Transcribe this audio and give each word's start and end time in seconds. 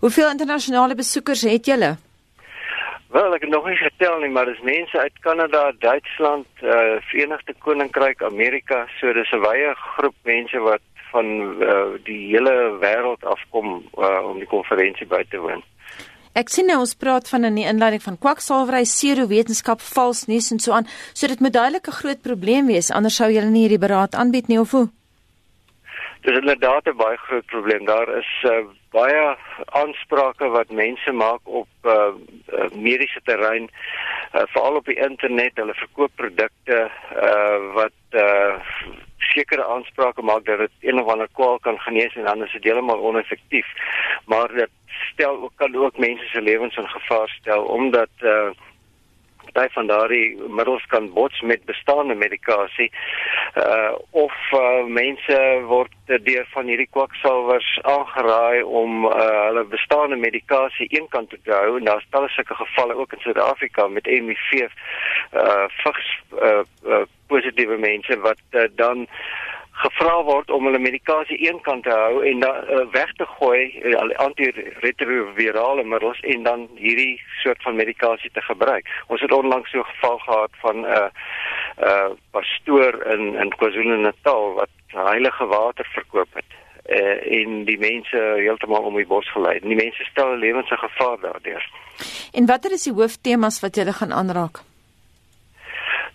Hoeveel 0.00 0.30
internasionale 0.30 0.94
besoekers 0.94 1.42
het 1.42 1.66
julle? 1.66 1.96
Wel, 3.08 3.34
ek 3.34 3.46
het 3.46 3.50
nog 3.50 3.66
nie 3.68 3.76
getel 3.76 4.18
nie, 4.18 4.28
maar 4.28 4.44
dis 4.44 4.60
mense 4.60 4.98
uit 4.98 5.12
Kanada, 5.20 5.72
Duitsland, 5.78 6.46
uh 6.62 6.98
Verenigde 7.08 7.54
Koninkryk, 7.58 8.22
Amerika, 8.22 8.86
so 9.00 9.12
dis 9.12 9.32
'n 9.32 9.40
wye 9.40 9.74
groep 9.74 10.14
mense 10.22 10.58
wat 10.58 10.82
van 11.12 11.26
uh, 11.62 11.96
die 12.04 12.18
hele 12.34 12.76
wêreld 12.80 13.24
afkom 13.24 13.84
uh, 13.98 14.20
om 14.30 14.38
die 14.42 14.50
konferensie 14.50 15.06
by 15.06 15.22
te 15.30 15.40
woon. 15.40 15.62
Ek 16.36 16.50
sien 16.52 16.66
nou 16.68 16.82
ons 16.82 16.92
praat 17.00 17.28
van 17.32 17.48
in 17.48 17.54
die 17.56 17.64
inleiding 17.64 18.02
van 18.04 18.18
kwaksalwery, 18.20 18.82
pseudowetenskap, 18.84 19.80
vals 19.80 20.26
nuus 20.28 20.50
en 20.52 20.60
so 20.60 20.74
aan. 20.76 20.88
So 21.16 21.30
dit 21.32 21.40
moet 21.40 21.54
duidelik 21.54 21.88
'n 21.88 21.98
groot 22.00 22.20
probleem 22.22 22.66
wees 22.66 22.90
anders 22.90 23.16
sou 23.16 23.30
julle 23.32 23.50
nie 23.50 23.64
hierdie 23.64 23.86
beraad 23.86 24.14
aanbied 24.14 24.48
nie 24.48 24.60
of 24.60 24.70
hoe? 24.70 24.88
Dit 26.20 26.34
is 26.34 26.40
inderdaad 26.40 26.84
'n 26.86 26.96
baie 26.96 27.16
groot 27.16 27.46
probleem. 27.46 27.84
Daar 27.84 28.08
is 28.18 28.30
uh, 28.44 28.66
baie 28.96 29.36
aansprake 29.80 30.48
wat 30.54 30.72
mense 30.82 31.12
maak 31.12 31.44
op 31.44 31.68
uh, 31.84 32.12
uh, 32.52 32.68
mediese 32.72 33.20
terrein, 33.28 33.68
uh, 33.68 34.46
veral 34.54 34.80
op 34.80 34.88
die 34.88 34.98
internet. 35.08 35.58
Hulle 35.60 35.76
verkoop 35.76 36.14
produkte 36.16 36.78
uh, 36.88 37.58
wat 37.76 38.20
uh, 38.22 38.56
sekere 39.32 39.64
aansprake 39.64 40.22
maak 40.22 40.44
dat 40.48 40.64
dit 40.64 40.90
een 40.90 41.00
of 41.02 41.10
ander 41.12 41.28
kwaal 41.32 41.58
kan 41.58 41.78
genees 41.84 42.14
en 42.16 42.24
dan 42.24 42.44
is 42.44 42.52
dit 42.52 42.64
heeltemal 42.64 43.04
oneffektief. 43.10 43.66
Maar 44.24 44.48
dit 44.54 44.72
stel 45.12 45.42
ook 45.42 45.52
kan 45.56 45.76
ook 45.76 45.98
mense 45.98 46.26
se 46.32 46.40
lewens 46.42 46.76
in 46.76 46.88
gevaar 46.88 47.28
stel 47.40 47.64
omdat 47.64 48.12
uh, 48.20 48.50
party 49.56 49.72
van 49.72 49.86
daardie 49.86 50.36
middels 50.48 50.84
kan 50.86 51.12
bots 51.12 51.40
met 51.40 51.64
bestaande 51.64 52.14
medikasie 52.14 52.90
uh 53.56 53.92
of 54.10 54.34
uh, 54.52 54.84
mense 54.84 55.38
word 55.68 55.92
deur 56.28 56.46
van 56.52 56.68
hierdie 56.70 56.88
kwaksalvers 56.90 57.68
aangeraai 57.82 58.62
om 58.62 59.04
uh, 59.04 59.14
hulle 59.46 59.64
bestaande 59.64 60.16
medikasie 60.16 60.88
eenkant 60.98 61.30
te 61.30 61.52
hou. 61.52 61.76
En 61.78 61.84
daar's 61.88 62.06
talle 62.10 62.28
sulke 62.28 62.54
gevalle 62.54 62.94
ook 62.94 63.12
in 63.12 63.24
Suid-Afrika 63.24 63.88
met 63.88 64.06
HIV 64.06 64.52
uh 64.62 65.64
vigs 65.82 66.10
uh, 66.42 66.62
uh 66.86 67.04
positiewe 67.26 67.78
mense 67.78 68.18
wat 68.22 68.42
uh, 68.50 68.68
dan 68.78 69.06
gevra 69.86 70.16
word 70.26 70.50
om 70.50 70.66
hulle 70.68 70.80
medikasie 70.82 71.38
eenkant 71.46 71.84
te 71.86 71.94
hou 71.94 72.22
en 72.26 72.42
dan 72.44 72.56
uh, 72.66 72.82
weg 72.94 73.12
te 73.20 73.26
gooi 73.36 73.60
uh, 73.90 74.02
antiretrovirale 74.24 75.84
middels 75.84 76.20
en 76.34 76.42
dan 76.42 76.66
hierdie 76.80 77.14
soort 77.42 77.62
van 77.62 77.78
medikasie 77.78 78.30
te 78.34 78.42
gebruik. 78.48 78.90
Ons 79.06 79.22
het 79.24 79.32
onlangs 79.32 79.70
so 79.70 79.78
'n 79.78 79.90
geval 79.92 80.18
gehad 80.18 80.52
van 80.64 80.76
'n 80.80 80.84
uh, 80.84 80.96
eh, 80.96 81.10
uh, 81.88 82.10
pastoor 82.30 82.94
in 83.14 83.34
in 83.42 83.50
KwaZulu-Natal 83.56 84.54
wat 84.54 84.74
heilige 84.86 85.46
water 85.46 85.86
verkoop 85.94 86.32
het 86.34 86.50
uh, 86.88 87.40
en 87.40 87.64
die 87.64 87.78
mense 87.78 88.18
heeltemal 88.36 88.82
om 88.82 88.96
die 88.96 89.06
bos 89.06 89.32
gelei. 89.32 89.58
Die 89.60 89.76
mense 89.76 90.04
stel 90.04 90.36
lewens 90.36 90.70
in 90.70 90.78
gevaar 90.78 91.18
daardeur. 91.20 91.70
En 92.32 92.46
watter 92.46 92.72
is 92.72 92.82
die 92.82 92.92
hooftemas 92.92 93.60
wat 93.60 93.76
julle 93.76 93.92
gaan 93.92 94.12
aanraak? 94.12 94.62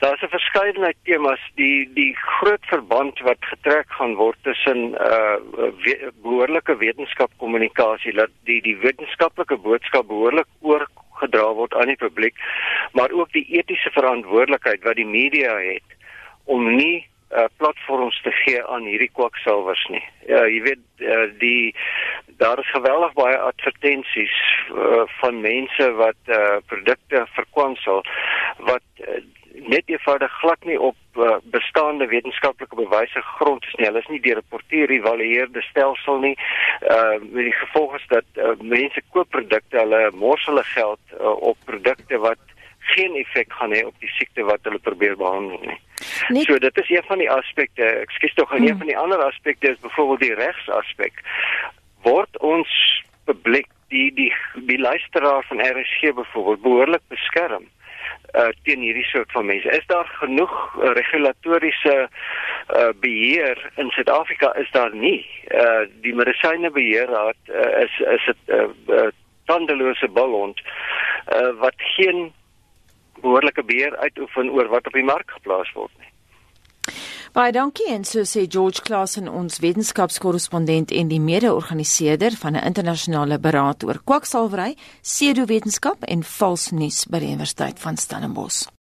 Daar's 0.00 0.22
'n 0.22 0.28
verskeidenheid 0.28 0.96
temas 1.02 1.40
die 1.54 1.90
die 1.92 2.16
groot 2.16 2.64
verband 2.72 3.18
wat 3.18 3.36
getrek 3.40 3.88
gaan 3.88 4.14
word 4.14 4.38
tussen 4.42 4.78
uh 5.10 5.36
we, 5.84 6.12
behoorlike 6.22 6.76
wetenskapkommunikasie 6.76 8.12
dat 8.12 8.32
die 8.48 8.60
die 8.62 8.76
wetenskaplike 8.76 9.56
boodskap 9.56 10.06
behoorlik 10.08 10.48
oorgedra 10.60 11.52
word 11.52 11.74
aan 11.74 11.92
die 11.92 12.00
publiek, 12.06 12.34
maar 12.92 13.10
ook 13.10 13.32
die 13.32 13.44
etiese 13.58 13.90
verantwoordelikheid 13.90 14.82
wat 14.88 14.96
die 14.96 15.10
media 15.18 15.58
het 15.58 15.88
om 16.44 16.76
nie 16.76 17.06
uh 17.36 17.44
platforms 17.56 18.22
te 18.22 18.32
gee 18.32 18.64
aan 18.64 18.88
hierdie 18.88 19.12
kwaksalvers 19.12 19.84
nie. 19.88 20.04
Ja, 20.26 20.46
jy 20.48 20.62
weet 20.62 20.84
uh, 20.98 21.28
die 21.38 21.74
daar 22.40 22.58
is 22.58 22.72
geweldig 22.72 23.12
baie 23.12 23.38
advertensies 23.38 24.36
uh, 24.72 25.04
van 25.20 25.40
mense 25.40 25.92
wat 25.92 26.36
uh 26.40 26.56
produkte 26.66 27.26
verkwansel 27.36 28.00
uh, 28.00 28.39
net 29.70 29.90
eenvoudig 29.92 30.32
glad 30.42 30.64
nie 30.68 30.78
op 30.80 30.96
uh, 31.18 31.36
bestaande 31.54 32.06
wetenskaplike 32.10 32.76
bewyse 32.76 33.22
grond 33.36 33.64
is 33.68 33.74
nie. 33.78 33.86
Hulle 33.86 34.02
is 34.02 34.12
nie 34.12 34.20
deur 34.26 34.40
'n 34.42 34.52
portierevalueerde 34.54 35.62
stelsel 35.70 36.18
nie. 36.26 36.36
Uh 36.94 37.18
met 37.20 37.44
die 37.48 37.58
gevolg 37.62 37.96
is 38.00 38.06
dat 38.08 38.28
uh, 38.34 38.54
mense 38.60 39.02
koop 39.14 39.30
produkte, 39.30 39.78
hulle 39.78 40.10
mors 40.14 40.46
hulle 40.50 40.64
geld 40.74 41.02
uh, 41.20 41.34
op 41.52 41.58
produkte 41.64 42.18
wat 42.18 42.42
geen 42.94 43.14
effek 43.14 43.52
gaan 43.52 43.72
hê 43.72 43.82
op 43.86 43.94
die 44.02 44.12
siekte 44.18 44.44
wat 44.44 44.64
hulle 44.66 44.78
probeer 44.78 45.16
behandel 45.16 45.60
nie. 45.62 45.80
Net... 46.28 46.44
So 46.44 46.58
dit 46.58 46.78
is 46.82 46.90
een 46.90 47.06
van 47.06 47.18
die 47.18 47.30
aspekte. 47.30 47.84
Ekskuus 48.06 48.34
tog, 48.34 48.50
hmm. 48.50 48.66
een 48.66 48.78
van 48.78 48.86
die 48.86 48.98
ander 48.98 49.22
aspekte 49.24 49.70
is 49.70 49.82
byvoorbeeld 49.84 50.20
die 50.20 50.34
regsaspek. 50.34 51.22
Word 52.02 52.38
ons 52.38 52.72
publiek 53.28 53.68
die 53.94 54.08
die 54.14 54.32
die 54.70 54.78
luisteraar 54.78 55.44
van 55.48 55.60
RSG 55.60 56.14
byvoorbeeld 56.14 56.62
behoorlik 56.62 57.04
beskerm? 57.08 57.68
Uh, 58.34 58.48
teen 58.62 58.80
hierdie 58.80 59.04
soort 59.04 59.32
van 59.32 59.46
mense. 59.46 59.68
Is 59.68 59.86
daar 59.86 60.06
genoeg 60.20 60.54
uh, 60.76 60.92
regulatoriese 60.92 61.96
uh, 62.08 62.88
beheer 63.00 63.70
in 63.76 63.90
Suid-Afrika 63.90 64.54
is 64.54 64.70
daar 64.70 64.94
nie. 64.94 65.26
Uh, 65.48 65.86
die 66.04 66.14
medisynebeheerraad 66.14 67.40
uh, 67.48 67.82
is 67.84 68.00
is 68.16 68.28
'n 68.28 68.36
uh, 68.54 68.68
uh, 68.96 69.08
tandelose 69.44 70.08
balhond 70.08 70.60
uh, 70.60 71.50
wat 71.58 71.74
geen 71.76 72.32
behoorlike 73.20 73.64
beheer 73.64 73.96
uitoefen 73.96 74.50
oor 74.50 74.68
wat 74.68 74.86
op 74.86 74.92
die 74.92 75.04
mark 75.04 75.30
geplaas 75.30 75.72
word 75.72 75.92
nie. 75.98 76.09
Baie 77.30 77.52
dankie 77.54 77.86
en 77.94 78.02
so 78.02 78.24
sê 78.26 78.42
George 78.50 78.82
Klassen 78.82 79.28
ons 79.30 79.60
wetenskapskorrespondent 79.62 80.90
en 80.90 81.12
die 81.12 81.20
mede-organiseerder 81.22 82.34
van 82.40 82.56
'n 82.58 82.66
internasionale 82.66 83.38
beraad 83.38 83.84
oor 83.86 84.00
kwaksalwery, 84.04 84.74
pseudowetenskap 85.02 86.02
en 86.02 86.24
vals 86.24 86.70
nuus 86.70 87.06
by 87.06 87.18
die 87.18 87.30
Universiteit 87.30 87.78
van 87.78 87.96
Stellenbosch. 87.96 88.70